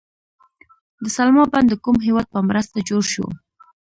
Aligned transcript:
د 1.03 1.05
سلما 1.15 1.43
بند 1.51 1.67
د 1.69 1.73
کوم 1.83 1.97
هیواد 2.07 2.27
په 2.33 2.39
مرسته 2.49 2.77
جوړ 2.89 3.03
شو؟ 3.13 3.25